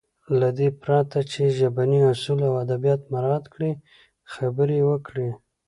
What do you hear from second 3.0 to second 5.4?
مراعت کړي خبرې يې وکړې.